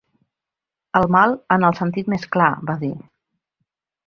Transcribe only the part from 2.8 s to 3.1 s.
dir.